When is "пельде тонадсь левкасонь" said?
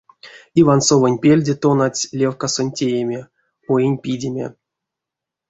1.23-2.73